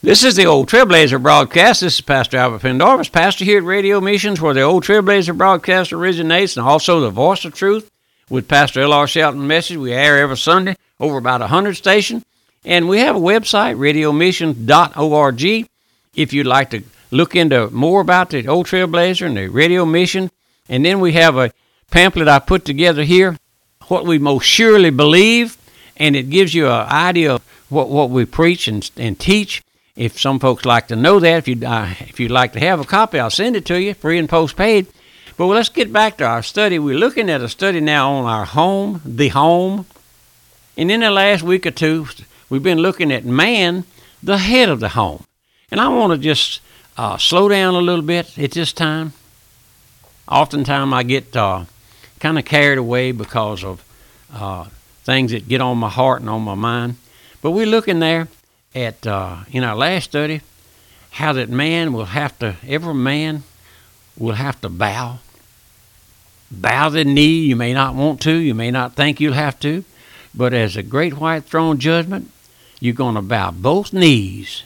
This 0.00 0.22
is 0.22 0.36
the 0.36 0.46
Old 0.46 0.68
Trailblazer 0.68 1.20
broadcast. 1.20 1.80
This 1.80 1.94
is 1.94 2.00
Pastor 2.00 2.36
Albert 2.36 2.60
Pendarvis, 2.60 3.08
pastor 3.08 3.44
here 3.44 3.58
at 3.58 3.64
Radio 3.64 4.00
Missions, 4.00 4.40
where 4.40 4.54
the 4.54 4.62
Old 4.62 4.84
Trailblazer 4.84 5.36
broadcast 5.36 5.92
originates, 5.92 6.56
and 6.56 6.64
also 6.64 7.00
the 7.00 7.10
Voice 7.10 7.44
of 7.44 7.52
Truth 7.52 7.90
with 8.30 8.46
Pastor 8.46 8.82
L.R. 8.82 9.08
Shelton 9.08 9.48
Message. 9.48 9.76
We 9.76 9.92
air 9.92 10.18
every 10.18 10.36
Sunday 10.36 10.76
over 11.00 11.18
about 11.18 11.40
100 11.40 11.74
stations. 11.74 12.24
And 12.64 12.88
we 12.88 13.00
have 13.00 13.16
a 13.16 13.18
website, 13.18 13.76
radiomission.org, 13.76 15.68
if 16.14 16.32
you'd 16.32 16.46
like 16.46 16.70
to 16.70 16.84
look 17.10 17.34
into 17.34 17.68
more 17.70 18.00
about 18.00 18.30
the 18.30 18.46
Old 18.46 18.66
Trailblazer 18.66 19.26
and 19.26 19.36
the 19.36 19.48
Radio 19.48 19.84
Mission. 19.84 20.30
And 20.68 20.84
then 20.84 21.00
we 21.00 21.14
have 21.14 21.36
a 21.36 21.50
pamphlet 21.90 22.28
I 22.28 22.38
put 22.38 22.64
together 22.64 23.02
here, 23.02 23.36
What 23.88 24.06
We 24.06 24.20
Most 24.20 24.44
Surely 24.44 24.90
Believe, 24.90 25.56
and 25.96 26.14
it 26.14 26.30
gives 26.30 26.54
you 26.54 26.68
an 26.68 26.86
idea 26.86 27.34
of 27.34 27.42
what, 27.68 27.88
what 27.88 28.10
we 28.10 28.26
preach 28.26 28.68
and, 28.68 28.88
and 28.96 29.18
teach. 29.18 29.60
If 29.98 30.20
some 30.20 30.38
folks 30.38 30.64
like 30.64 30.86
to 30.88 30.96
know 30.96 31.18
that, 31.18 31.38
if 31.38 31.48
you 31.48 31.66
uh, 31.66 31.92
if 31.98 32.20
you'd 32.20 32.30
like 32.30 32.52
to 32.52 32.60
have 32.60 32.78
a 32.78 32.84
copy, 32.84 33.18
I'll 33.18 33.30
send 33.30 33.56
it 33.56 33.66
to 33.66 33.82
you, 33.82 33.94
free 33.94 34.16
and 34.16 34.28
postpaid. 34.28 34.86
But 35.36 35.48
well, 35.48 35.56
let's 35.56 35.70
get 35.70 35.92
back 35.92 36.18
to 36.18 36.24
our 36.24 36.40
study. 36.40 36.78
We're 36.78 36.96
looking 36.96 37.28
at 37.28 37.40
a 37.40 37.48
study 37.48 37.80
now 37.80 38.12
on 38.12 38.24
our 38.24 38.44
home, 38.44 39.02
the 39.04 39.26
home. 39.30 39.86
And 40.76 40.88
in 40.92 41.00
the 41.00 41.10
last 41.10 41.42
week 41.42 41.66
or 41.66 41.72
two, 41.72 42.06
we've 42.48 42.62
been 42.62 42.78
looking 42.78 43.10
at 43.10 43.24
man, 43.24 43.82
the 44.22 44.38
head 44.38 44.68
of 44.68 44.78
the 44.78 44.90
home. 44.90 45.24
And 45.68 45.80
I 45.80 45.88
want 45.88 46.12
to 46.12 46.18
just 46.18 46.60
uh, 46.96 47.16
slow 47.16 47.48
down 47.48 47.74
a 47.74 47.80
little 47.80 48.04
bit 48.04 48.38
at 48.38 48.52
this 48.52 48.72
time. 48.72 49.14
Oftentimes 50.28 50.92
I 50.92 51.02
get 51.02 51.36
uh, 51.36 51.64
kind 52.20 52.38
of 52.38 52.44
carried 52.44 52.78
away 52.78 53.10
because 53.10 53.64
of 53.64 53.84
uh, 54.32 54.66
things 55.02 55.32
that 55.32 55.48
get 55.48 55.60
on 55.60 55.76
my 55.78 55.90
heart 55.90 56.20
and 56.20 56.30
on 56.30 56.42
my 56.42 56.54
mind. 56.54 56.94
But 57.42 57.50
we're 57.50 57.66
looking 57.66 57.98
there 57.98 58.28
at 58.78 59.06
uh, 59.06 59.38
in 59.50 59.64
our 59.64 59.76
last 59.76 60.04
study 60.04 60.40
how 61.12 61.32
that 61.32 61.48
man 61.48 61.92
will 61.92 62.06
have 62.06 62.38
to 62.38 62.56
every 62.66 62.94
man 62.94 63.42
will 64.16 64.34
have 64.34 64.60
to 64.60 64.68
bow. 64.68 65.18
Bow 66.50 66.88
the 66.88 67.04
knee. 67.04 67.40
You 67.40 67.56
may 67.56 67.74
not 67.74 67.94
want 67.94 68.20
to. 68.22 68.32
You 68.32 68.54
may 68.54 68.70
not 68.70 68.94
think 68.94 69.20
you'll 69.20 69.34
have 69.34 69.60
to. 69.60 69.84
But 70.34 70.54
as 70.54 70.76
a 70.76 70.82
great 70.82 71.18
white 71.18 71.44
throne 71.44 71.78
judgment 71.78 72.30
you're 72.80 72.94
going 72.94 73.16
to 73.16 73.22
bow 73.22 73.50
both 73.50 73.92
knees. 73.92 74.62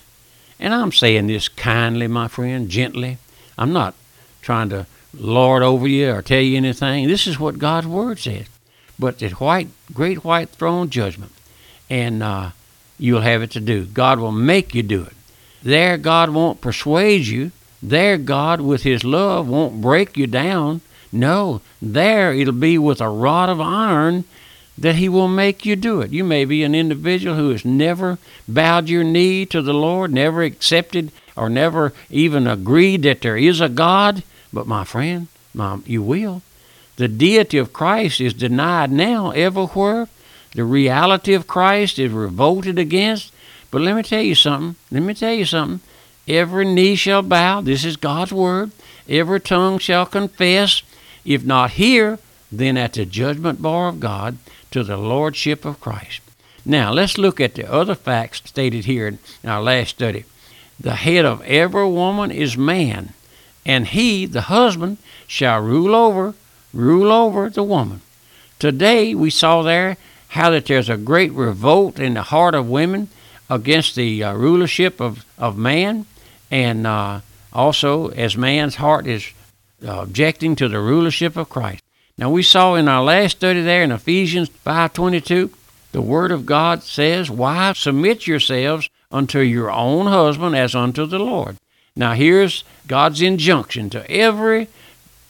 And 0.61 0.75
i'm 0.75 0.93
saying 0.93 1.27
this 1.27 1.49
kindly 1.49 2.07
my 2.07 2.29
friend 2.29 2.69
gently. 2.69 3.19
I'm 3.59 3.73
not 3.73 3.95
trying 4.43 4.69
to 4.71 4.87
lord 5.15 5.63
over 5.63 5.87
you 5.87 6.11
or 6.11 6.23
tell 6.23 6.41
you 6.41 6.57
anything. 6.57 7.09
This 7.09 7.27
is 7.27 7.41
what 7.41 7.59
god's 7.59 7.87
word 7.87 8.19
says. 8.19 8.47
But 8.99 9.19
the 9.19 9.31
white 9.31 9.69
great 9.93 10.25
white 10.25 10.51
throne 10.51 10.91
judgment. 10.91 11.33
And 11.89 12.23
uh, 12.23 12.51
you'll 12.99 13.21
have 13.21 13.43
it 13.43 13.51
to 13.53 13.61
do. 13.61 13.87
God 13.87 14.19
will 14.19 14.33
make 14.33 14.75
you 14.75 14.83
do 14.83 15.03
it. 15.05 15.15
There, 15.63 15.97
God 15.97 16.31
won't 16.31 16.61
persuade 16.61 17.27
you. 17.27 17.53
There, 17.83 18.19
God, 18.19 18.61
with 18.61 18.83
His 18.83 19.05
love, 19.05 19.49
won't 19.49 19.81
break 19.81 20.17
you 20.17 20.27
down. 20.27 20.81
No, 21.13 21.61
there 21.81 22.33
it'll 22.33 22.53
be 22.55 22.79
with 22.79 23.01
a 23.01 23.09
rod 23.09 23.49
of 23.49 23.61
iron 23.61 24.25
that 24.79 24.95
He 24.97 25.09
will 25.09 25.29
make 25.29 25.67
you 25.67 25.77
do 25.77 26.01
it. 26.01 26.11
You 26.11 26.25
may 26.25 26.45
be 26.45 26.63
an 26.63 26.75
individual 26.75 27.37
who 27.37 27.51
has 27.51 27.65
never 27.65 28.19
bowed 28.49 28.89
your 28.89 29.05
knee 29.05 29.45
to 29.47 29.61
the 29.61 29.75
Lord, 29.75 30.13
never 30.13 30.43
accepted 30.43 31.13
or 31.37 31.49
never 31.49 31.93
even 32.11 32.47
agreed 32.47 33.03
that 33.03 33.21
there 33.21 33.37
is 33.37 33.61
a 33.61 33.69
God, 33.69 34.23
but 34.53 34.67
my 34.67 34.85
friend, 34.85 35.29
my, 35.55 35.79
you 35.85 36.03
will. 36.03 36.43
The 36.97 37.09
deity 37.09 37.59
of 37.59 37.73
Christ 37.73 38.21
is 38.21 38.35
denied 38.35 38.91
now 38.91 39.31
everywhere 39.31 40.09
the 40.55 40.65
reality 40.65 41.35
of 41.35 41.47
Christ 41.47 41.99
is 41.99 42.13
revolted 42.13 42.79
against. 42.79 43.33
But 43.71 43.83
let 43.83 43.97
me 43.97 44.03
tell 44.03 44.23
you 44.23 44.35
something. 44.35 44.77
Let 44.91 45.03
me 45.03 45.15
tell 45.15 45.33
you 45.33 45.45
something. 45.45 45.81
Every 46.29 46.65
knee 46.65 46.95
shall 46.95 47.23
bow. 47.23 47.63
This 47.63 47.85
is 47.85 47.97
God's 47.97 48.33
word. 48.33 48.71
Every 49.09 49.41
tongue 49.41 49.79
shall 49.79 50.07
confess, 50.07 50.83
if 51.25 51.45
not 51.45 51.73
here, 51.73 52.19
then 52.51 52.77
at 52.77 52.93
the 52.93 53.07
judgment 53.07 53.63
bar 53.63 53.89
of 53.89 54.01
God, 54.01 54.37
to 54.71 54.83
the 54.83 54.97
lordship 54.97 55.65
of 55.65 55.81
Christ. 55.81 56.21
Now, 56.65 56.93
let's 56.93 57.19
look 57.19 57.41
at 57.41 57.55
the 57.55 57.71
other 57.71 57.95
facts 57.95 58.43
stated 58.45 58.85
here 58.85 59.09
in 59.09 59.19
our 59.45 59.63
last 59.63 59.91
study. 59.91 60.25
The 60.79 60.95
head 60.95 61.25
of 61.25 61.43
every 61.43 61.89
woman 61.89 62.31
is 62.31 62.57
man, 62.57 63.15
and 63.67 63.89
he, 63.89 64.27
the 64.27 64.43
husband, 64.43 64.99
shall 65.27 65.61
rule 65.61 65.95
over, 65.95 66.35
rule 66.73 67.11
over 67.11 67.51
the 67.51 67.63
woman. 67.63 68.01
Today, 68.59 69.15
we 69.15 69.31
saw 69.31 69.63
there 69.63 69.97
how 70.33 70.49
that 70.49 70.65
there's 70.65 70.89
a 70.89 70.97
great 70.97 71.31
revolt 71.33 71.99
in 71.99 72.15
the 72.15 72.23
heart 72.23 72.55
of 72.55 72.67
women 72.67 73.07
against 73.51 73.95
the 73.95 74.25
uh, 74.25 74.33
rulership 74.33 74.99
of, 74.99 75.27
of 75.37 75.59
man, 75.59 76.07
and 76.51 76.87
uh, 76.87 77.21
also 77.53 78.09
as 78.09 78.35
man's 78.35 78.77
heart 78.77 79.07
is 79.07 79.31
uh, 79.87 80.01
objecting 80.01 80.57
to 80.57 80.69
the 80.69 80.81
rulership 80.81 81.37
of 81.37 81.51
Christ. 81.51 81.83
Now 82.17 82.31
we 82.31 82.43
saw 82.43 82.77
in 82.77 82.89
our 82.89 83.05
last 83.05 83.37
study 83.37 83.61
there 83.61 83.83
in 83.83 83.93
Ephesians 83.93 84.49
5:22, 84.49 85.51
the 85.93 86.01
word 86.01 86.33
of 86.33 86.47
God 86.47 86.83
says, 86.83 87.31
"Wives, 87.31 87.81
submit 87.81 88.27
yourselves 88.27 88.89
unto 89.11 89.41
your 89.41 89.71
own 89.71 90.07
husband 90.07 90.57
as 90.57 90.75
unto 90.75 91.05
the 91.05 91.19
Lord." 91.19 91.59
Now 91.95 92.15
here's 92.15 92.65
God's 92.87 93.21
injunction 93.21 93.91
to 93.91 94.11
every 94.11 94.69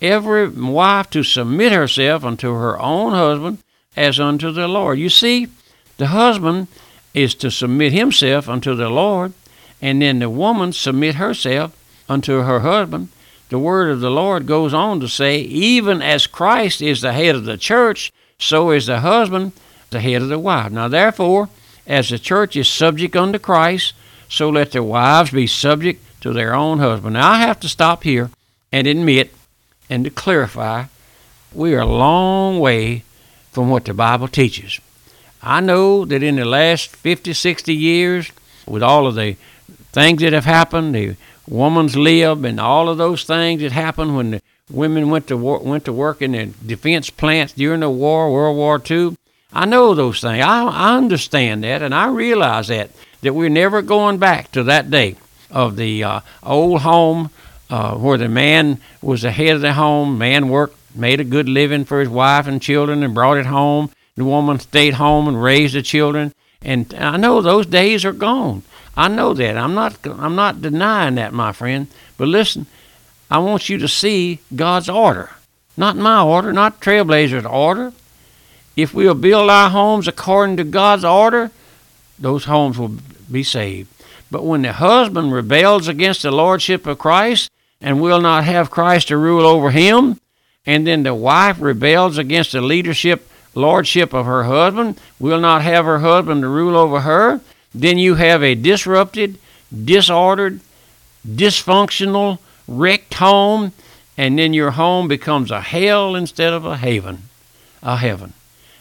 every 0.01 0.49
wife 0.49 1.11
to 1.11 1.25
submit 1.25 1.73
herself 1.73 2.25
unto 2.25 2.55
her 2.55 2.81
own 2.81 3.15
husband 3.15 3.59
as 3.97 4.19
unto 4.19 4.51
the 4.53 4.69
Lord. 4.69 4.99
You 4.99 5.09
see, 5.09 5.49
the 5.97 6.09
husband 6.09 6.69
is 7.15 7.35
to 7.37 7.51
submit 7.51 7.93
himself 7.93 8.49
unto 8.49 8.75
the 8.75 8.89
Lord, 8.89 9.33
and 9.81 10.01
then 10.01 10.19
the 10.19 10.31
woman 10.31 10.73
submit 10.73 11.17
herself 11.17 11.77
unto 12.09 12.41
her 12.43 12.61
husband. 12.61 13.09
The 13.49 13.59
word 13.59 13.91
of 13.91 14.01
the 14.01 14.11
Lord 14.11 14.47
goes 14.47 14.73
on 14.73 15.01
to 15.01 15.09
say, 15.09 15.41
even 15.41 16.01
as 16.01 16.27
Christ 16.27 16.81
is 16.81 17.03
the 17.03 17.13
head 17.13 17.35
of 17.35 17.45
the 17.45 17.59
church, 17.59 18.13
so 18.39 18.71
is 18.71 18.87
the 18.87 19.01
husband 19.01 19.53
the 19.91 20.01
head 20.01 20.23
of 20.23 20.29
the 20.29 20.39
wife. 20.39 20.73
Now, 20.73 20.89
therefore, 20.89 21.49
as 21.87 22.09
the 22.09 22.19
church 22.19 22.57
is 22.57 22.69
subject 22.69 23.15
unto 23.15 23.39
Christ, 23.39 23.95
so 24.29 24.49
let 24.49 24.73
the 24.73 24.83
wives 24.83 25.31
be 25.31 25.47
subject 25.47 26.03
to 26.23 26.33
their 26.33 26.55
own 26.55 26.79
husband. 26.79 27.15
Now, 27.15 27.31
I 27.31 27.39
have 27.39 27.61
to 27.61 27.69
stop 27.69 28.03
here 28.03 28.31
and 28.73 28.87
admit 28.87 29.35
and 29.91 30.05
to 30.05 30.11
clarify 30.11 30.85
we 31.53 31.75
are 31.75 31.81
a 31.81 31.87
long 31.87 32.59
way 32.59 33.05
from 33.53 33.71
what 33.71 33.85
the 33.85 33.95
Bible 33.95 34.29
teaches. 34.29 34.81
I 35.43 35.61
know 35.61 36.05
that 36.05 36.23
in 36.23 36.37
the 36.37 36.45
last 36.45 36.89
50, 36.97 37.33
60 37.33 37.75
years, 37.75 38.33
with 38.67 38.83
all 38.83 39.07
of 39.07 39.15
the 39.15 39.37
things 39.93 40.21
that 40.23 40.33
have 40.33 40.45
happened, 40.45 40.95
the 40.95 41.17
woman's 41.49 41.97
lib 41.97 42.45
and 42.45 42.59
all 42.59 42.89
of 42.89 42.99
those 42.99 43.25
things 43.25 43.61
that 43.63 43.73
happened 43.73 44.17
when 44.17 44.31
the 44.33 44.43
women 44.71 45.11
went 45.11 45.27
to 45.27 45.37
war, 45.37 45.59
went 45.59 45.85
to 45.85 45.93
work 45.93 46.23
in 46.23 46.33
the 46.33 46.47
defense 46.67 47.11
plants 47.11 47.53
during 47.53 47.81
the 47.81 47.91
war, 47.91 48.33
World 48.33 48.57
War 48.57 48.83
II. 48.89 49.17
I 49.53 49.67
know 49.67 49.95
those 49.95 50.21
things. 50.21 50.43
I, 50.43 50.65
I 50.65 50.97
understand 50.97 51.65
that, 51.65 51.83
and 51.83 51.95
I 51.95 52.09
realize 52.09 52.69
that 52.69 52.91
that 53.21 53.35
we're 53.35 53.49
never 53.49 53.83
going 53.83 54.19
back 54.19 54.51
to 54.53 54.65
that 54.65 54.91
day 54.91 55.17
of 55.51 55.77
the 55.77 56.03
uh, 56.03 56.21
old 56.43 56.81
home 56.81 57.31
uh, 57.71 57.95
where 57.97 58.19
the 58.19 58.29
man 58.29 58.81
was 59.01 59.23
the 59.23 59.31
head 59.31 59.57
of 59.57 59.61
the 59.61 59.75
home. 59.75 60.19
Man 60.19 60.49
worked 60.49 60.77
made 60.95 61.21
a 61.21 61.25
good 61.25 61.49
living 61.49 61.85
for 61.85 62.01
his 62.01 62.09
wife 62.09 62.47
and 62.47 62.61
children 62.61 63.03
and 63.03 63.15
brought 63.15 63.39
it 63.39 63.47
home. 63.47 63.91
The 64.17 64.25
woman 64.25 64.59
stayed 64.59 64.95
home 64.95 65.29
and 65.29 65.43
raised 65.43 65.75
the 65.75 65.83
children. 65.83 66.33
And 66.61 66.95
I 66.95 67.17
know 67.17 67.41
those 67.41 67.67
days 67.67 68.05
are 68.05 68.13
gone. 68.13 68.63
I 68.97 69.09
know 69.09 69.33
that. 69.35 69.57
I'm 69.57 69.75
not 69.75 69.99
I'm 70.07 70.37
not 70.37 70.61
denying 70.61 71.15
that, 71.17 71.33
my 71.33 71.53
friend. 71.53 71.87
But 72.19 72.29
listen, 72.29 72.67
I 73.31 73.39
want 73.39 73.69
you 73.69 73.79
to 73.79 73.89
see 73.89 74.41
God's 74.55 74.89
order. 74.89 75.31
Not 75.77 75.97
my 75.97 76.23
order, 76.23 76.53
not 76.53 76.81
Trailblazer's 76.81 77.47
order. 77.47 77.93
If 78.77 78.93
we'll 78.95 79.15
build 79.15 79.51
our 79.51 79.71
homes 79.71 80.07
according 80.07 80.59
to 80.59 80.65
God's 80.65 81.05
order, 81.05 81.51
those 82.19 82.45
homes 82.45 82.79
will 82.79 82.97
be 83.31 83.43
saved. 83.43 83.89
But 84.31 84.45
when 84.45 84.63
the 84.63 84.73
husband 84.73 85.33
rebels 85.33 85.89
against 85.89 86.23
the 86.23 86.31
lordship 86.31 86.87
of 86.87 86.99
Christ 86.99 87.51
and 87.81 88.01
will 88.01 88.21
not 88.21 88.45
have 88.45 88.71
Christ 88.71 89.09
to 89.09 89.17
rule 89.17 89.47
over 89.47 89.71
him, 89.71 90.19
and 90.67 90.87
then 90.87 91.03
the 91.03 91.15
wife 91.15 91.61
rebels 91.61 92.19
against 92.19 92.53
the 92.53 92.61
leadership, 92.61 93.29
lordship 93.55 94.13
of 94.13 94.27
her 94.27 94.45
husband, 94.45 94.99
will 95.19 95.41
not 95.41 95.63
have 95.63 95.85
her 95.85 95.99
husband 95.99 96.43
to 96.43 96.49
rule 96.49 96.77
over 96.77 97.01
her, 97.01 97.41
then 97.75 97.99
you 97.99 98.17
have 98.17 98.43
a 98.43 98.55
disrupted, 98.55 99.39
disordered, 99.85 100.61
dysfunctional, 101.27 102.39
wrecked 102.69 103.15
home, 103.15 103.73
and 104.17 104.39
then 104.39 104.53
your 104.53 104.73
home 104.73 105.09
becomes 105.09 105.51
a 105.51 105.61
hell 105.61 106.15
instead 106.15 106.53
of 106.53 106.65
a 106.65 106.77
haven, 106.77 107.23
a 107.83 107.97
heaven. 107.97 108.33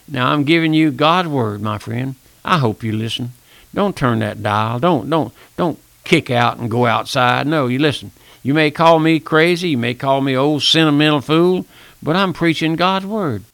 Now 0.06 0.32
I'm 0.32 0.44
giving 0.44 0.74
you 0.74 0.90
God's 0.90 1.28
word, 1.28 1.62
my 1.62 1.78
friend. 1.78 2.16
I 2.44 2.58
hope 2.58 2.82
you 2.82 2.92
listen. 2.92 3.32
Don't 3.74 3.96
turn 3.96 4.18
that 4.18 4.42
dial. 4.42 4.78
Don't 4.78 5.08
don't 5.08 5.32
don't 5.56 5.78
kick 6.04 6.30
out 6.30 6.58
and 6.58 6.70
go 6.70 6.86
outside. 6.86 7.46
No, 7.46 7.68
you 7.68 7.78
listen. 7.78 8.10
You 8.42 8.54
may 8.54 8.70
call 8.70 8.98
me 8.98 9.20
crazy, 9.20 9.70
you 9.70 9.78
may 9.78 9.94
call 9.94 10.20
me 10.20 10.36
old 10.36 10.62
sentimental 10.62 11.20
fool, 11.20 11.66
but 12.02 12.16
I'm 12.16 12.32
preaching 12.32 12.74
God's 12.74 13.06
word. 13.06 13.44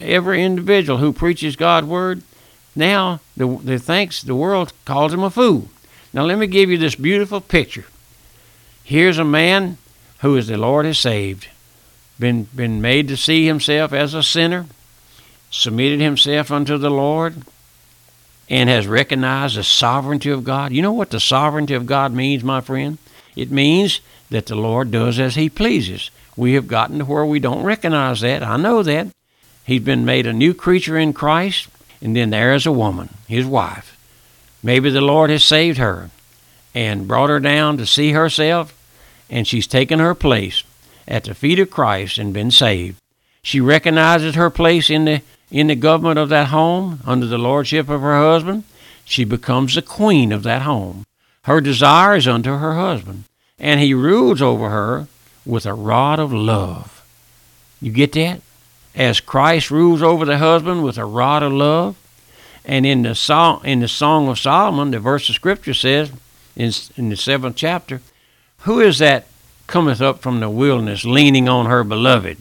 Every 0.00 0.42
individual 0.42 0.98
who 0.98 1.12
preaches 1.12 1.56
God's 1.56 1.86
word, 1.86 2.22
now 2.76 3.20
the, 3.36 3.46
the 3.62 3.78
thinks 3.78 4.22
the 4.22 4.34
world 4.34 4.72
calls 4.84 5.12
him 5.12 5.22
a 5.22 5.30
fool. 5.30 5.68
Now, 6.12 6.24
let 6.24 6.38
me 6.38 6.46
give 6.46 6.70
you 6.70 6.78
this 6.78 6.94
beautiful 6.94 7.40
picture. 7.40 7.84
Here's 8.82 9.18
a 9.18 9.24
man 9.24 9.76
who 10.20 10.36
is 10.36 10.48
the 10.48 10.56
Lord 10.56 10.86
has 10.86 10.98
saved, 10.98 11.48
been, 12.18 12.44
been 12.54 12.80
made 12.80 13.08
to 13.08 13.16
see 13.16 13.46
himself 13.46 13.92
as 13.92 14.14
a 14.14 14.22
sinner, 14.22 14.66
submitted 15.50 16.00
himself 16.00 16.50
unto 16.50 16.78
the 16.78 16.90
Lord, 16.90 17.42
and 18.48 18.70
has 18.70 18.86
recognized 18.86 19.56
the 19.56 19.62
sovereignty 19.64 20.30
of 20.30 20.44
God. 20.44 20.72
You 20.72 20.82
know 20.82 20.92
what 20.92 21.10
the 21.10 21.20
sovereignty 21.20 21.74
of 21.74 21.86
God 21.86 22.14
means, 22.14 22.42
my 22.42 22.60
friend? 22.60 22.98
It 23.36 23.50
means 23.50 24.00
that 24.30 24.46
the 24.46 24.54
Lord 24.54 24.90
does 24.90 25.18
as 25.18 25.34
he 25.34 25.48
pleases. 25.48 26.10
We 26.36 26.54
have 26.54 26.68
gotten 26.68 26.98
to 26.98 27.04
where 27.04 27.26
we 27.26 27.40
don't 27.40 27.64
recognize 27.64 28.20
that. 28.20 28.42
I 28.42 28.56
know 28.56 28.82
that. 28.82 29.08
He's 29.64 29.82
been 29.82 30.04
made 30.04 30.26
a 30.26 30.32
new 30.32 30.54
creature 30.54 30.96
in 30.96 31.12
Christ, 31.12 31.68
and 32.00 32.16
then 32.16 32.30
there 32.30 32.54
is 32.54 32.66
a 32.66 32.72
woman, 32.72 33.10
his 33.26 33.44
wife. 33.44 33.96
Maybe 34.62 34.90
the 34.90 35.00
Lord 35.00 35.30
has 35.30 35.44
saved 35.44 35.78
her 35.78 36.10
and 36.74 37.08
brought 37.08 37.30
her 37.30 37.40
down 37.40 37.76
to 37.78 37.86
see 37.86 38.12
herself, 38.12 38.74
and 39.28 39.46
she's 39.46 39.66
taken 39.66 39.98
her 39.98 40.14
place 40.14 40.62
at 41.06 41.24
the 41.24 41.34
feet 41.34 41.58
of 41.58 41.70
Christ 41.70 42.18
and 42.18 42.32
been 42.32 42.50
saved. 42.50 42.98
She 43.42 43.60
recognizes 43.60 44.34
her 44.34 44.50
place 44.50 44.90
in 44.90 45.04
the 45.04 45.22
in 45.50 45.68
the 45.68 45.74
government 45.74 46.18
of 46.18 46.28
that 46.28 46.48
home 46.48 47.00
under 47.06 47.26
the 47.26 47.38
lordship 47.38 47.88
of 47.88 48.02
her 48.02 48.16
husband. 48.16 48.64
She 49.04 49.24
becomes 49.24 49.74
the 49.74 49.82
queen 49.82 50.32
of 50.32 50.42
that 50.42 50.62
home. 50.62 51.04
Her 51.42 51.60
desire 51.62 52.16
is 52.16 52.28
unto 52.28 52.50
her 52.50 52.74
husband, 52.74 53.24
and 53.58 53.80
he 53.80 53.94
rules 53.94 54.40
over 54.40 54.70
her 54.70 55.08
with 55.44 55.66
a 55.66 55.74
rod 55.74 56.18
of 56.18 56.32
love. 56.32 57.04
You 57.80 57.92
get 57.92 58.12
that? 58.12 58.40
As 58.94 59.20
Christ 59.20 59.70
rules 59.70 60.02
over 60.02 60.24
the 60.24 60.38
husband 60.38 60.82
with 60.82 60.98
a 60.98 61.04
rod 61.04 61.42
of 61.42 61.52
love, 61.52 61.96
and 62.64 62.84
in 62.84 63.02
the 63.02 63.14
song, 63.14 63.62
in 63.64 63.80
the 63.80 63.88
Song 63.88 64.28
of 64.28 64.38
Solomon, 64.38 64.90
the 64.90 65.00
verse 65.00 65.28
of 65.28 65.34
Scripture 65.34 65.74
says, 65.74 66.12
in, 66.56 66.72
in 66.96 67.08
the 67.08 67.16
seventh 67.16 67.56
chapter, 67.56 68.00
who 68.60 68.80
is 68.80 68.98
that 68.98 69.26
cometh 69.66 70.00
up 70.00 70.20
from 70.20 70.40
the 70.40 70.50
wilderness, 70.50 71.04
leaning 71.04 71.48
on 71.48 71.66
her 71.66 71.84
beloved? 71.84 72.36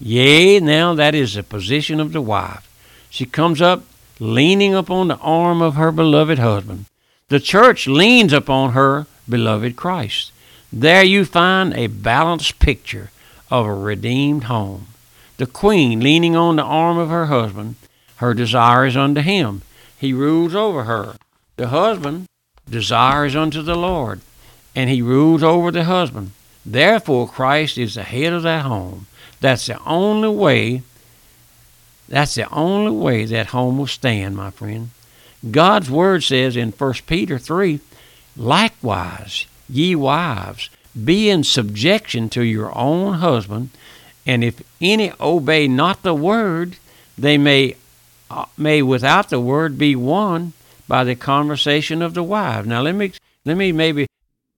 Yea, 0.00 0.58
now 0.60 0.94
that 0.94 1.14
is 1.14 1.34
the 1.34 1.42
position 1.42 2.00
of 2.00 2.12
the 2.12 2.22
wife. 2.22 2.66
She 3.10 3.26
comes 3.26 3.60
up 3.60 3.84
leaning 4.18 4.74
upon 4.74 5.08
the 5.08 5.18
arm 5.18 5.60
of 5.60 5.74
her 5.74 5.92
beloved 5.92 6.38
husband. 6.38 6.86
The 7.28 7.40
church 7.40 7.86
leans 7.86 8.32
upon 8.32 8.72
her 8.72 9.06
beloved 9.28 9.76
Christ. 9.76 10.32
There 10.72 11.02
you 11.02 11.24
find 11.24 11.74
a 11.74 11.88
balanced 11.88 12.58
picture 12.60 13.10
of 13.50 13.66
a 13.66 13.74
redeemed 13.74 14.44
home. 14.44 14.86
The 15.36 15.46
queen 15.46 16.00
leaning 16.00 16.36
on 16.36 16.56
the 16.56 16.62
arm 16.62 16.96
of 16.98 17.08
her 17.08 17.26
husband, 17.26 17.74
her 18.16 18.34
desire 18.34 18.86
is 18.86 18.96
unto 18.96 19.20
him. 19.20 19.62
He 19.98 20.12
rules 20.12 20.54
over 20.54 20.84
her. 20.84 21.16
The 21.56 21.68
husband 21.68 22.26
desires 22.68 23.34
unto 23.34 23.62
the 23.62 23.74
Lord, 23.74 24.20
and 24.76 24.88
he 24.88 25.02
rules 25.02 25.42
over 25.42 25.70
the 25.72 25.84
husband. 25.84 26.32
Therefore, 26.64 27.28
Christ 27.28 27.76
is 27.76 27.94
the 27.94 28.02
head 28.02 28.32
of 28.32 28.42
that 28.44 28.64
home. 28.64 29.06
That's 29.40 29.66
the 29.66 29.82
only 29.84 30.28
way. 30.28 30.82
That's 32.08 32.34
the 32.34 32.48
only 32.50 32.92
way 32.92 33.24
that 33.24 33.46
home 33.46 33.78
will 33.78 33.86
stand, 33.86 34.36
my 34.36 34.50
friend. 34.50 34.90
God's 35.50 35.90
word 35.90 36.22
says 36.22 36.56
in 36.56 36.70
1 36.72 36.94
Peter 37.06 37.38
3 37.38 37.80
Likewise, 38.36 39.46
ye 39.70 39.94
wives, 39.94 40.70
be 41.04 41.30
in 41.30 41.44
subjection 41.44 42.28
to 42.30 42.42
your 42.42 42.76
own 42.76 43.14
husband, 43.14 43.70
and 44.26 44.44
if 44.44 44.62
any 44.80 45.12
obey 45.20 45.68
not 45.68 46.02
the 46.02 46.14
word, 46.14 46.76
they 47.16 47.38
may, 47.38 47.76
uh, 48.30 48.46
may 48.56 48.82
without 48.82 49.30
the 49.30 49.40
word 49.40 49.78
be 49.78 49.94
won 49.96 50.52
by 50.88 51.04
the 51.04 51.14
conversation 51.14 52.02
of 52.02 52.14
the 52.14 52.22
wife. 52.22 52.66
Now, 52.66 52.82
let 52.82 52.94
me, 52.94 53.12
let 53.44 53.56
me 53.56 53.72
maybe 53.72 54.06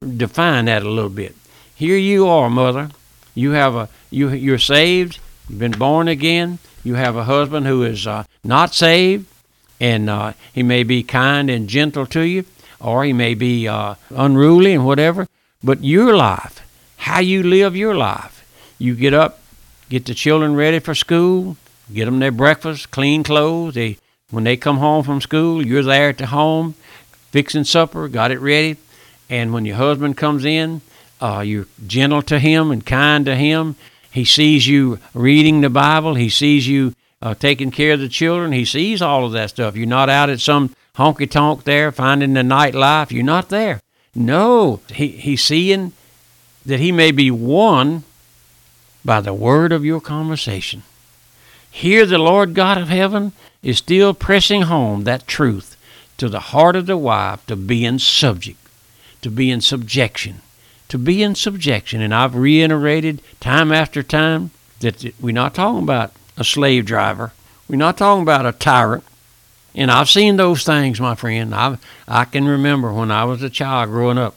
define 0.00 0.64
that 0.64 0.82
a 0.82 0.88
little 0.88 1.10
bit. 1.10 1.36
Here 1.74 1.96
you 1.96 2.26
are, 2.26 2.48
mother. 2.50 2.90
You 3.34 3.52
have 3.52 3.74
a 3.74 3.88
you 4.10 4.28
you're 4.30 4.58
saved. 4.58 5.18
You've 5.48 5.58
been 5.58 5.72
born 5.72 6.08
again. 6.08 6.58
You 6.84 6.94
have 6.94 7.16
a 7.16 7.24
husband 7.24 7.66
who 7.66 7.82
is 7.82 8.06
uh, 8.06 8.24
not 8.44 8.74
saved, 8.74 9.26
and 9.80 10.10
uh, 10.10 10.34
he 10.52 10.62
may 10.62 10.82
be 10.82 11.02
kind 11.02 11.48
and 11.50 11.68
gentle 11.68 12.06
to 12.06 12.20
you, 12.20 12.44
or 12.82 13.04
he 13.04 13.12
may 13.12 13.34
be 13.34 13.68
uh, 13.68 13.94
unruly 14.10 14.74
and 14.74 14.84
whatever. 14.84 15.28
But 15.62 15.84
your 15.84 16.16
life, 16.16 16.60
how 16.96 17.20
you 17.20 17.42
live 17.42 17.76
your 17.76 17.94
life, 17.94 18.44
you 18.78 18.94
get 18.94 19.14
up, 19.14 19.40
get 19.88 20.06
the 20.06 20.14
children 20.14 20.56
ready 20.56 20.80
for 20.80 20.94
school, 20.94 21.56
get 21.92 22.06
them 22.06 22.18
their 22.18 22.32
breakfast, 22.32 22.90
clean 22.90 23.22
clothes. 23.22 23.74
They 23.74 23.98
when 24.30 24.44
they 24.44 24.56
come 24.56 24.78
home 24.78 25.04
from 25.04 25.20
school, 25.20 25.64
you're 25.64 25.82
there 25.82 26.08
at 26.08 26.18
the 26.18 26.26
home, 26.26 26.74
fixing 27.30 27.64
supper, 27.64 28.08
got 28.08 28.30
it 28.30 28.40
ready, 28.40 28.78
and 29.28 29.52
when 29.52 29.66
your 29.66 29.76
husband 29.76 30.16
comes 30.16 30.44
in, 30.44 30.80
uh, 31.20 31.40
you're 31.40 31.66
gentle 31.86 32.22
to 32.22 32.38
him 32.38 32.70
and 32.70 32.84
kind 32.84 33.26
to 33.26 33.36
him. 33.36 33.76
He 34.10 34.24
sees 34.24 34.66
you 34.66 34.98
reading 35.14 35.60
the 35.60 35.70
Bible. 35.70 36.14
He 36.14 36.28
sees 36.28 36.66
you 36.66 36.94
uh, 37.22 37.34
taking 37.34 37.70
care 37.70 37.92
of 37.92 38.00
the 38.00 38.08
children. 38.08 38.52
He 38.52 38.64
sees 38.64 39.00
all 39.00 39.24
of 39.24 39.32
that 39.32 39.50
stuff. 39.50 39.76
You're 39.76 39.86
not 39.86 40.10
out 40.10 40.30
at 40.30 40.40
some 40.40 40.74
honky 40.96 41.30
tonk 41.30 41.64
there 41.64 41.92
finding 41.92 42.34
the 42.34 42.42
nightlife. 42.42 43.10
You're 43.10 43.24
not 43.24 43.48
there. 43.48 43.80
No, 44.14 44.80
he, 44.88 45.08
he's 45.08 45.42
seeing 45.42 45.92
that 46.66 46.80
he 46.80 46.92
may 46.92 47.12
be 47.12 47.30
won 47.30 48.04
by 49.04 49.20
the 49.20 49.34
word 49.34 49.72
of 49.72 49.84
your 49.84 50.00
conversation. 50.00 50.82
Here, 51.70 52.04
the 52.04 52.18
Lord 52.18 52.54
God 52.54 52.76
of 52.76 52.88
heaven 52.88 53.32
is 53.62 53.78
still 53.78 54.12
pressing 54.12 54.62
home 54.62 55.04
that 55.04 55.26
truth 55.26 55.76
to 56.18 56.28
the 56.28 56.40
heart 56.40 56.76
of 56.76 56.86
the 56.86 56.98
wife 56.98 57.44
to 57.46 57.56
be 57.56 57.84
in 57.84 57.98
subject, 57.98 58.58
to 59.22 59.30
be 59.30 59.50
in 59.50 59.62
subjection 59.62 60.42
to 60.92 60.98
be 60.98 61.22
in 61.22 61.34
subjection. 61.34 62.02
And 62.02 62.14
I've 62.14 62.34
reiterated 62.34 63.22
time 63.40 63.72
after 63.72 64.02
time 64.02 64.50
that 64.80 65.14
we're 65.18 65.32
not 65.32 65.54
talking 65.54 65.82
about 65.82 66.12
a 66.36 66.44
slave 66.44 66.86
driver. 66.86 67.32
We're 67.68 67.76
not 67.76 67.98
talking 67.98 68.22
about 68.22 68.46
a 68.46 68.52
tyrant. 68.52 69.04
And 69.74 69.90
I've 69.90 70.10
seen 70.10 70.36
those 70.36 70.64
things, 70.64 71.00
my 71.00 71.14
friend. 71.14 71.54
I 71.54 71.78
I 72.06 72.24
can 72.26 72.46
remember 72.46 72.92
when 72.92 73.10
I 73.10 73.24
was 73.24 73.42
a 73.42 73.50
child 73.50 73.88
growing 73.88 74.18
up. 74.18 74.34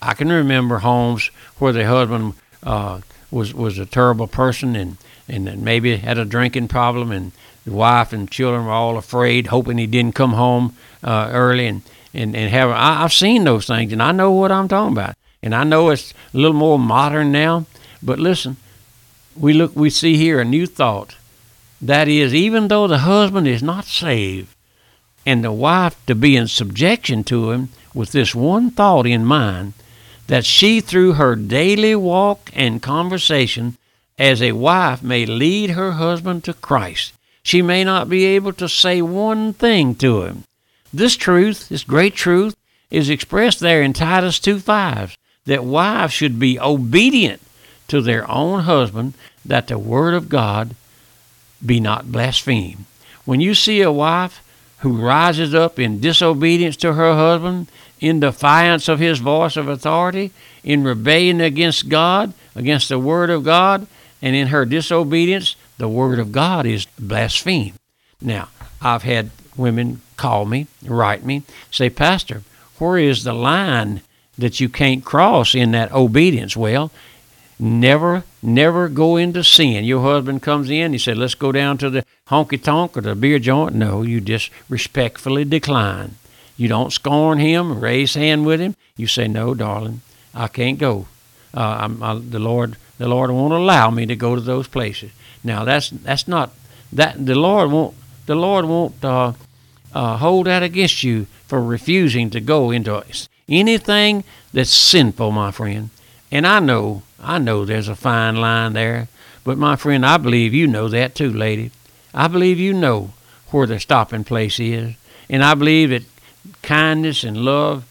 I 0.00 0.14
can 0.14 0.30
remember 0.30 0.78
homes 0.78 1.30
where 1.58 1.72
the 1.72 1.86
husband 1.86 2.34
uh, 2.62 3.00
was 3.30 3.52
was 3.52 3.78
a 3.78 3.86
terrible 3.86 4.26
person 4.26 4.76
and 4.76 4.96
and 5.28 5.62
maybe 5.62 5.96
had 5.96 6.16
a 6.16 6.24
drinking 6.24 6.68
problem, 6.68 7.12
and 7.12 7.32
the 7.66 7.72
wife 7.72 8.14
and 8.14 8.30
children 8.30 8.64
were 8.64 8.72
all 8.72 8.96
afraid, 8.96 9.48
hoping 9.48 9.76
he 9.76 9.86
didn't 9.86 10.14
come 10.14 10.32
home 10.32 10.74
uh, 11.04 11.28
early 11.32 11.66
and 11.66 11.82
and 12.14 12.34
and 12.34 12.50
have. 12.50 12.70
I, 12.70 13.04
I've 13.04 13.12
seen 13.12 13.44
those 13.44 13.66
things, 13.66 13.92
and 13.92 14.02
I 14.02 14.12
know 14.12 14.30
what 14.32 14.50
I'm 14.50 14.68
talking 14.68 14.96
about. 14.96 15.14
And 15.42 15.54
I 15.54 15.64
know 15.64 15.90
it's 15.90 16.12
a 16.34 16.38
little 16.38 16.56
more 16.56 16.78
modern 16.78 17.30
now, 17.30 17.66
but 18.02 18.18
listen, 18.18 18.56
we 19.36 19.52
look 19.52 19.76
we 19.76 19.90
see 19.90 20.16
here 20.16 20.40
a 20.40 20.44
new 20.44 20.66
thought. 20.66 21.17
That 21.80 22.08
is, 22.08 22.34
even 22.34 22.68
though 22.68 22.86
the 22.86 22.98
husband 22.98 23.46
is 23.46 23.62
not 23.62 23.84
saved, 23.84 24.54
and 25.24 25.44
the 25.44 25.52
wife 25.52 25.96
to 26.06 26.14
be 26.14 26.36
in 26.36 26.48
subjection 26.48 27.22
to 27.24 27.50
him 27.50 27.68
with 27.94 28.12
this 28.12 28.34
one 28.34 28.70
thought 28.70 29.06
in 29.06 29.24
mind, 29.24 29.74
that 30.26 30.44
she 30.44 30.80
through 30.80 31.14
her 31.14 31.36
daily 31.36 31.94
walk 31.94 32.50
and 32.52 32.82
conversation 32.82 33.76
as 34.18 34.42
a 34.42 34.52
wife 34.52 35.02
may 35.02 35.24
lead 35.24 35.70
her 35.70 35.92
husband 35.92 36.44
to 36.44 36.52
Christ. 36.52 37.12
She 37.42 37.62
may 37.62 37.84
not 37.84 38.08
be 38.08 38.24
able 38.26 38.52
to 38.54 38.68
say 38.68 39.00
one 39.00 39.52
thing 39.52 39.94
to 39.96 40.22
him. 40.22 40.44
This 40.92 41.16
truth, 41.16 41.68
this 41.68 41.84
great 41.84 42.14
truth, 42.14 42.56
is 42.90 43.08
expressed 43.08 43.60
there 43.60 43.82
in 43.82 43.92
Titus 43.92 44.38
2 44.38 44.58
5 44.58 45.16
that 45.46 45.64
wives 45.64 46.12
should 46.12 46.38
be 46.38 46.58
obedient 46.60 47.40
to 47.88 48.02
their 48.02 48.30
own 48.30 48.64
husband, 48.64 49.14
that 49.44 49.68
the 49.68 49.78
word 49.78 50.14
of 50.14 50.28
God 50.28 50.74
be 51.64 51.80
not 51.80 52.12
blasphemed. 52.12 52.84
When 53.24 53.40
you 53.40 53.54
see 53.54 53.82
a 53.82 53.92
wife 53.92 54.42
who 54.78 54.96
rises 54.96 55.54
up 55.54 55.78
in 55.78 56.00
disobedience 56.00 56.76
to 56.76 56.94
her 56.94 57.14
husband, 57.14 57.68
in 58.00 58.20
defiance 58.20 58.88
of 58.88 59.00
his 59.00 59.18
voice 59.18 59.56
of 59.56 59.68
authority, 59.68 60.30
in 60.62 60.84
rebellion 60.84 61.40
against 61.40 61.88
God, 61.88 62.32
against 62.54 62.88
the 62.88 62.98
word 62.98 63.30
of 63.30 63.44
God, 63.44 63.86
and 64.22 64.36
in 64.36 64.48
her 64.48 64.64
disobedience, 64.64 65.56
the 65.78 65.88
word 65.88 66.18
of 66.18 66.32
God 66.32 66.66
is 66.66 66.86
blasphemed. 66.98 67.74
Now, 68.20 68.48
I've 68.80 69.02
had 69.02 69.30
women 69.56 70.00
call 70.16 70.44
me, 70.44 70.66
write 70.84 71.24
me, 71.24 71.42
say, 71.70 71.90
Pastor, 71.90 72.42
where 72.78 72.98
is 72.98 73.24
the 73.24 73.32
line 73.32 74.00
that 74.38 74.60
you 74.60 74.68
can't 74.68 75.04
cross 75.04 75.54
in 75.54 75.72
that 75.72 75.92
obedience. 75.92 76.56
Well, 76.56 76.90
never, 77.58 78.24
never 78.42 78.88
go 78.88 79.16
into 79.16 79.42
sin. 79.44 79.84
Your 79.84 80.02
husband 80.02 80.42
comes 80.42 80.70
in, 80.70 80.92
he 80.92 80.98
said, 80.98 81.18
let's 81.18 81.34
go 81.34 81.52
down 81.52 81.78
to 81.78 81.90
the 81.90 82.04
honky 82.28 82.62
tonk 82.62 82.96
or 82.96 83.00
the 83.00 83.14
beer 83.14 83.38
joint. 83.38 83.74
No, 83.74 84.02
you 84.02 84.20
just 84.20 84.50
respectfully 84.68 85.44
decline. 85.44 86.16
You 86.56 86.68
don't 86.68 86.92
scorn 86.92 87.38
him, 87.38 87.80
raise 87.80 88.14
hand 88.14 88.44
with 88.46 88.60
him. 88.60 88.74
You 88.96 89.06
say, 89.06 89.28
no, 89.28 89.54
darling, 89.54 90.00
I 90.34 90.48
can't 90.48 90.78
go. 90.78 91.06
Uh, 91.54 91.88
I, 92.02 92.14
the 92.14 92.38
Lord, 92.38 92.76
the 92.98 93.08
Lord 93.08 93.30
won't 93.30 93.54
allow 93.54 93.90
me 93.90 94.06
to 94.06 94.16
go 94.16 94.34
to 94.34 94.40
those 94.40 94.68
places. 94.68 95.10
Now 95.42 95.64
that's 95.64 95.90
that's 95.90 96.28
not 96.28 96.52
that 96.92 97.24
the 97.24 97.34
Lord 97.34 97.70
won't 97.70 97.94
the 98.26 98.34
Lord 98.34 98.64
won't 98.66 99.02
uh, 99.04 99.32
uh, 99.94 100.16
hold 100.18 100.46
that 100.46 100.62
against 100.62 101.02
you 101.02 101.26
for 101.46 101.62
refusing 101.62 102.28
to 102.30 102.40
go 102.40 102.70
into 102.70 103.02
anything 103.48 104.24
that's 104.52 104.70
sinful, 104.70 105.30
my 105.30 105.50
friend. 105.50 105.90
And 106.30 106.46
I 106.46 106.60
know, 106.60 107.02
I 107.20 107.38
know 107.38 107.64
there's 107.64 107.88
a 107.88 107.94
fine 107.94 108.36
line 108.36 108.74
there. 108.74 109.08
But 109.44 109.58
my 109.58 109.76
friend, 109.76 110.04
I 110.04 110.18
believe 110.18 110.52
you 110.52 110.66
know 110.66 110.88
that 110.88 111.14
too, 111.14 111.32
lady. 111.32 111.70
I 112.12 112.28
believe 112.28 112.58
you 112.58 112.74
know 112.74 113.12
where 113.50 113.66
the 113.66 113.80
stopping 113.80 114.24
place 114.24 114.60
is. 114.60 114.94
And 115.30 115.42
I 115.42 115.54
believe 115.54 115.90
that 115.90 116.04
kindness 116.62 117.24
and 117.24 117.36
love 117.36 117.84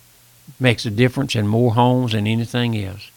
makes 0.60 0.86
a 0.86 0.91
difference 0.91 1.36
in 1.36 1.48
more 1.48 1.74
homes 1.74 2.12
than 2.12 2.27
anything 2.27 2.77
else. 2.77 3.10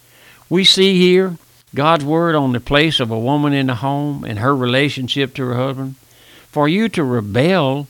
We 0.49 0.65
see 0.65 0.99
here 0.99 1.37
God's 1.75 2.05
word 2.05 2.35
on 2.35 2.53
the 2.53 2.61
place 2.61 2.99
of 2.99 3.11
a 3.11 3.19
woman 3.19 3.53
in 3.53 3.67
the 3.67 3.77
home 3.77 4.25
and 4.25 4.39
her 4.39 4.57
relationship 4.57 5.35
to 5.35 5.47
her 5.47 5.55
husband. 5.55 5.95
For 6.51 6.69
you 6.69 6.89
to 6.91 7.05
rebel 7.05 7.87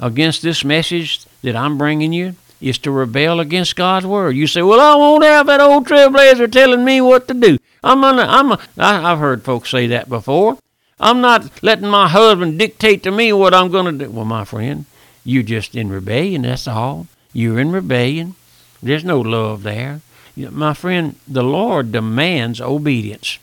against 0.00 0.42
this 0.42 0.64
message 0.64 1.24
that 1.42 1.54
I'm 1.54 1.78
bringing 1.78 2.12
you 2.12 2.34
is 2.62 2.78
to 2.78 2.90
rebel 2.90 3.40
against 3.40 3.76
God's 3.76 4.06
word. 4.06 4.36
You 4.36 4.46
say, 4.46 4.62
"Well, 4.62 4.80
I 4.80 4.94
won't 4.94 5.24
have 5.24 5.46
that 5.48 5.60
old 5.60 5.86
trailblazer 5.86 6.50
telling 6.50 6.84
me 6.84 7.00
what 7.00 7.28
to 7.28 7.34
do." 7.34 7.58
I'm 7.84 8.00
gonna, 8.00 8.22
I'm, 8.22 8.52
a, 8.52 8.58
I, 8.78 9.12
I've 9.12 9.18
heard 9.18 9.44
folks 9.44 9.70
say 9.70 9.88
that 9.88 10.08
before. 10.08 10.56
I'm 11.00 11.20
not 11.20 11.50
letting 11.62 11.88
my 11.88 12.08
husband 12.08 12.58
dictate 12.60 13.02
to 13.02 13.10
me 13.10 13.32
what 13.32 13.52
I'm 13.52 13.72
going 13.72 13.98
to 13.98 14.04
do. 14.04 14.10
Well, 14.10 14.24
my 14.24 14.44
friend, 14.44 14.86
you're 15.24 15.42
just 15.42 15.74
in 15.74 15.90
rebellion, 15.90 16.42
that's 16.42 16.68
all. 16.68 17.08
You're 17.32 17.58
in 17.58 17.72
rebellion. 17.72 18.36
There's 18.80 19.04
no 19.04 19.20
love 19.20 19.64
there. 19.64 20.00
My 20.36 20.74
friend, 20.74 21.16
the 21.26 21.42
Lord 21.42 21.90
demands 21.90 22.60
obedience. 22.60 23.38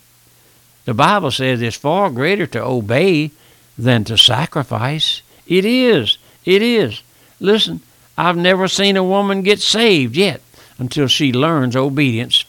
The 0.85 0.93
Bible 0.93 1.31
says 1.31 1.61
it's 1.61 1.75
far 1.75 2.09
greater 2.09 2.47
to 2.47 2.63
obey 2.63 3.31
than 3.77 4.05
to 4.05 4.17
sacrifice. 4.17 5.21
It 5.45 5.65
is. 5.65 6.17
It 6.45 6.61
is. 6.61 7.03
Listen, 7.39 7.81
I've 8.19 8.35
never 8.35 8.67
seen 8.67 8.97
a 8.97 9.03
woman 9.03 9.43
get 9.43 9.61
saved 9.61 10.17
yet 10.17 10.41
until 10.77 11.07
she 11.07 11.31
learns 11.31 11.75
obedience 11.75 12.43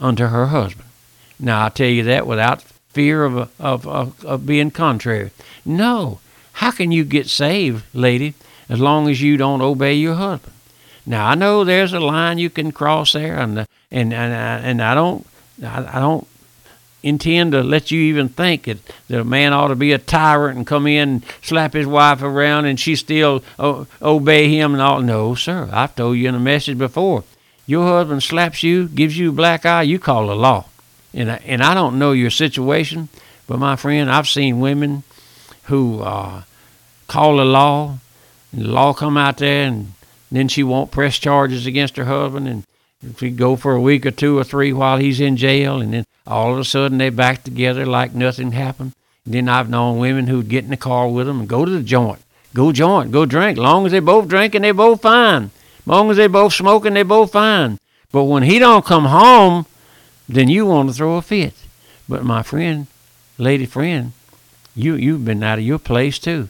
unto 0.00 0.26
her 0.26 0.46
husband. 0.46 0.88
Now, 1.38 1.66
I 1.66 1.68
tell 1.68 1.88
you 1.88 2.02
that 2.04 2.26
without 2.26 2.62
fear 2.62 3.24
of, 3.24 3.50
of, 3.60 3.86
of, 3.86 4.24
of 4.24 4.46
being 4.46 4.70
contrary. 4.70 5.30
No. 5.66 6.20
How 6.54 6.70
can 6.70 6.92
you 6.92 7.04
get 7.04 7.28
saved, 7.28 7.84
lady, 7.92 8.32
as 8.68 8.80
long 8.80 9.08
as 9.08 9.20
you 9.20 9.36
don't 9.36 9.60
obey 9.60 9.94
your 9.94 10.14
husband? 10.14 10.54
Now 11.04 11.26
I 11.28 11.34
know 11.34 11.64
there's 11.64 11.92
a 11.92 12.00
line 12.00 12.38
you 12.38 12.48
can 12.48 12.72
cross 12.72 13.12
there, 13.12 13.38
and 13.38 13.66
and 13.90 14.14
and 14.14 14.64
and 14.64 14.80
I 14.80 14.94
don't 14.94 15.26
I, 15.62 15.96
I 15.96 16.00
don't 16.00 16.26
intend 17.02 17.52
to 17.52 17.62
let 17.62 17.90
you 17.90 18.00
even 18.00 18.28
think 18.28 18.64
that, 18.64 18.78
that 19.08 19.20
a 19.20 19.24
man 19.24 19.52
ought 19.52 19.68
to 19.68 19.74
be 19.74 19.92
a 19.92 19.98
tyrant 19.98 20.56
and 20.56 20.66
come 20.66 20.86
in 20.86 21.08
and 21.08 21.24
slap 21.42 21.72
his 21.72 21.86
wife 21.86 22.22
around 22.22 22.66
and 22.66 22.78
she 22.78 22.94
still 22.94 23.42
o- 23.58 23.86
obey 24.00 24.48
him 24.48 24.72
and 24.72 24.82
all. 24.82 25.00
No, 25.00 25.34
sir. 25.34 25.68
I've 25.72 25.96
told 25.96 26.16
you 26.16 26.28
in 26.28 26.34
a 26.34 26.40
message 26.40 26.78
before. 26.78 27.24
Your 27.66 27.86
husband 27.86 28.22
slaps 28.22 28.62
you, 28.62 28.88
gives 28.88 29.18
you 29.18 29.30
a 29.30 29.32
black 29.32 29.64
eye, 29.66 29.82
you 29.82 29.98
call 29.98 30.26
the 30.26 30.36
law. 30.36 30.66
And 31.14 31.30
I, 31.30 31.36
and 31.44 31.62
I 31.62 31.74
don't 31.74 31.98
know 31.98 32.12
your 32.12 32.30
situation, 32.30 33.08
but 33.46 33.58
my 33.58 33.76
friend, 33.76 34.10
I've 34.10 34.28
seen 34.28 34.60
women 34.60 35.02
who 35.64 36.00
uh, 36.00 36.42
call 37.06 37.36
the 37.36 37.44
law, 37.44 37.98
and 38.52 38.62
the 38.62 38.68
law 38.68 38.92
come 38.92 39.16
out 39.16 39.36
there, 39.36 39.66
and 39.66 39.92
then 40.30 40.48
she 40.48 40.62
won't 40.62 40.90
press 40.90 41.18
charges 41.18 41.66
against 41.66 41.96
her 41.96 42.06
husband, 42.06 42.48
and 42.48 42.64
she 43.18 43.30
go 43.30 43.56
for 43.56 43.72
a 43.72 43.80
week 43.80 44.06
or 44.06 44.10
two 44.10 44.38
or 44.38 44.44
three 44.44 44.72
while 44.72 44.98
he's 44.98 45.20
in 45.20 45.36
jail, 45.36 45.80
and 45.80 45.92
then 45.92 46.04
all 46.26 46.52
of 46.52 46.58
a 46.58 46.64
sudden 46.64 46.98
they 46.98 47.10
back 47.10 47.42
together 47.42 47.84
like 47.84 48.14
nothing 48.14 48.52
happened. 48.52 48.92
And 49.24 49.34
then 49.34 49.48
I've 49.48 49.70
known 49.70 49.98
women 49.98 50.26
who'd 50.26 50.48
get 50.48 50.64
in 50.64 50.70
the 50.70 50.76
car 50.76 51.08
with 51.08 51.26
them 51.26 51.40
and 51.40 51.48
go 51.48 51.64
to 51.64 51.70
the 51.70 51.82
joint, 51.82 52.20
go 52.54 52.72
joint, 52.72 53.12
go 53.12 53.26
drink. 53.26 53.58
Long 53.58 53.86
as 53.86 53.92
they 53.92 54.00
both 54.00 54.28
drinking, 54.28 54.62
they 54.62 54.72
both 54.72 55.02
fine. 55.02 55.50
Long 55.86 56.10
as 56.10 56.16
they 56.16 56.28
both 56.28 56.52
smoking, 56.52 56.94
they 56.94 57.02
both 57.02 57.32
fine. 57.32 57.78
But 58.12 58.24
when 58.24 58.44
he 58.44 58.58
don't 58.58 58.84
come 58.84 59.06
home, 59.06 59.66
then 60.28 60.48
you 60.48 60.66
want 60.66 60.88
to 60.88 60.94
throw 60.94 61.16
a 61.16 61.22
fit. 61.22 61.54
But 62.08 62.24
my 62.24 62.42
friend, 62.42 62.86
lady 63.38 63.66
friend, 63.66 64.12
you 64.74 64.94
you've 64.94 65.24
been 65.24 65.42
out 65.42 65.58
of 65.58 65.64
your 65.64 65.78
place 65.78 66.18
too. 66.18 66.48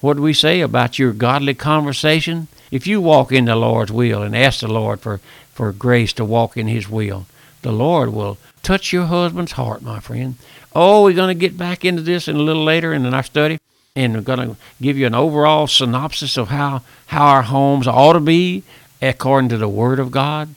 What 0.00 0.14
do 0.14 0.22
we 0.22 0.32
say 0.32 0.60
about 0.60 0.98
your 0.98 1.12
godly 1.12 1.54
conversation? 1.54 2.48
If 2.70 2.86
you 2.86 3.00
walk 3.00 3.32
in 3.32 3.46
the 3.46 3.56
Lord's 3.56 3.90
will 3.90 4.22
and 4.22 4.36
ask 4.36 4.60
the 4.60 4.68
Lord 4.68 5.00
for, 5.00 5.20
for 5.58 5.72
grace 5.72 6.12
to 6.12 6.24
walk 6.24 6.56
in 6.56 6.68
His 6.68 6.88
will, 6.88 7.26
the 7.62 7.72
Lord 7.72 8.12
will 8.12 8.38
touch 8.62 8.92
your 8.92 9.06
husband's 9.06 9.50
heart, 9.50 9.82
my 9.82 9.98
friend. 9.98 10.36
Oh, 10.72 11.02
we're 11.02 11.16
going 11.16 11.36
to 11.36 11.46
get 11.46 11.58
back 11.58 11.84
into 11.84 12.00
this 12.00 12.28
in 12.28 12.36
a 12.36 12.42
little 12.42 12.62
later 12.62 12.92
in 12.92 13.04
our 13.12 13.24
study, 13.24 13.58
and 13.96 14.14
we're 14.14 14.20
going 14.20 14.50
to 14.50 14.56
give 14.80 14.96
you 14.96 15.08
an 15.08 15.16
overall 15.16 15.66
synopsis 15.66 16.36
of 16.36 16.50
how, 16.50 16.82
how 17.06 17.26
our 17.26 17.42
homes 17.42 17.88
ought 17.88 18.12
to 18.12 18.20
be 18.20 18.62
according 19.02 19.48
to 19.48 19.56
the 19.56 19.68
Word 19.68 19.98
of 19.98 20.12
God. 20.12 20.50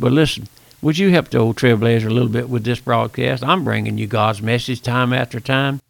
But 0.00 0.10
listen, 0.10 0.48
would 0.82 0.98
you 0.98 1.10
help 1.10 1.28
the 1.28 1.38
old 1.38 1.54
Trailblazer 1.54 2.06
a 2.06 2.10
little 2.10 2.28
bit 2.28 2.48
with 2.48 2.64
this 2.64 2.80
broadcast? 2.80 3.44
I'm 3.44 3.62
bringing 3.62 3.96
you 3.96 4.08
God's 4.08 4.42
message 4.42 4.82
time 4.82 5.12
after 5.12 5.38
time, 5.38 5.80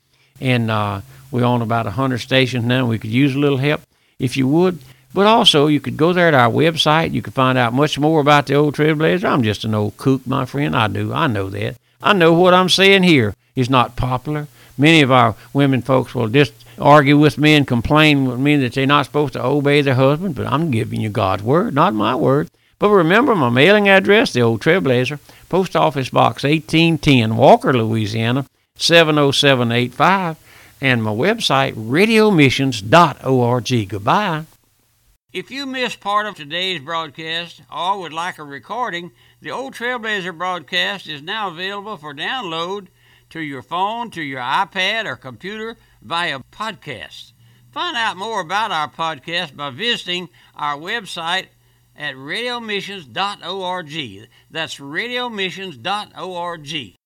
and 0.43 0.71
uh, 0.71 1.01
we're 1.31 1.47
on 1.47 1.63
about 1.63 1.87
100 1.87 2.19
stations 2.19 2.67
now. 2.67 2.85
We 2.87 2.99
could 2.99 3.13
use 3.13 3.35
a 3.35 3.39
little 3.39 3.57
help 3.57 3.81
if 4.19 4.37
you 4.37 4.47
would. 4.47 4.81
But 5.15 5.27
also, 5.27 5.67
you 5.67 5.81
could 5.81 5.97
go 5.97 6.12
there 6.12 6.31
to 6.31 6.37
our 6.37 6.50
website. 6.50 7.12
You 7.12 7.23
could 7.23 7.35
find 7.35 7.57
out 7.57 7.73
much 7.73 7.99
more 7.99 8.21
about 8.21 8.47
the 8.47 8.55
old 8.55 8.75
Trailblazer. 8.75 9.25
I'm 9.25 9.43
just 9.43 9.65
an 9.65 9.75
old 9.75 9.97
kook, 9.97 10.27
my 10.27 10.45
friend. 10.45 10.77
I 10.77 10.88
do. 10.88 11.12
I 11.12 11.27
know 11.27 11.49
that. 11.50 11.77
I 12.03 12.12
know 12.12 12.33
what 12.33 12.55
I'm 12.55 12.69
saying 12.69 13.05
here 13.05 13.35
is 13.57 13.71
not 13.71 13.97
popular. 13.97 14.47
Many 14.77 15.00
of 15.00 15.11
our 15.11 15.35
women 15.53 15.83
folks 15.83 16.15
will 16.15 16.29
just 16.29 16.53
argue 16.79 17.19
with 17.19 17.38
me 17.38 17.55
and 17.55 17.67
complain 17.67 18.27
with 18.27 18.38
me 18.38 18.57
that 18.57 18.75
they're 18.75 18.87
not 18.87 19.07
supposed 19.07 19.33
to 19.33 19.45
obey 19.45 19.83
their 19.83 19.95
husband, 19.95 20.37
but 20.37 20.47
I'm 20.47 20.71
giving 20.71 21.00
you 21.00 21.09
God's 21.09 21.43
word, 21.43 21.75
not 21.75 21.95
my 21.95 22.15
word. 22.15 22.49
But 22.79 22.91
remember 22.91 23.35
my 23.35 23.50
mailing 23.50 23.88
address, 23.88 24.33
the 24.33 24.43
old 24.43 24.61
Trailblazer, 24.61 25.19
Post 25.49 25.75
Office 25.75 26.11
Box 26.11 26.45
1810, 26.45 27.37
Walker, 27.37 27.73
Louisiana 27.73 28.47
70785, 28.77 30.37
and 30.81 31.03
my 31.03 31.11
website, 31.11 31.75
radiomissions.org. 31.75 33.88
Goodbye. 33.88 34.45
If 35.31 35.51
you 35.51 35.67
missed 35.67 36.01
part 36.01 36.25
of 36.25 36.37
today's 36.37 36.81
broadcast 36.81 37.61
or 37.71 38.01
would 38.01 38.15
like 38.15 38.39
a 38.39 38.45
recording, 38.45 39.13
the 39.43 39.51
Old 39.51 39.75
Trailblazer 39.75 40.39
broadcast 40.39 41.07
is 41.07 41.21
now 41.21 41.49
available 41.49 41.99
for 41.99 42.15
download 42.15 42.87
to 43.29 43.41
your 43.41 43.61
phone, 43.61 44.11
to 44.13 44.23
your 44.23 44.41
iPad, 44.41 45.05
or 45.05 45.17
computer 45.17 45.77
via 46.01 46.41
podcast. 46.51 47.35
Find 47.71 47.95
out 47.95 48.17
more 48.17 48.41
about 48.41 48.71
our 48.71 48.91
podcast 48.91 49.55
by 49.55 49.69
visiting 49.69 50.31
our 50.55 50.79
website 50.79 51.49
at 51.95 52.15
radiomissions.org. 52.15 54.29
That's 54.51 54.79
radiomissions.org. 54.79 56.97